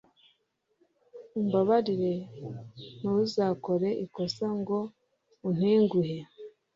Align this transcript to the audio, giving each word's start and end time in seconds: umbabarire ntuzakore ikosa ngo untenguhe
umbabarire 1.39 2.13
ntuzakore 2.99 3.89
ikosa 4.05 4.47
ngo 4.59 4.79
untenguhe 5.47 6.17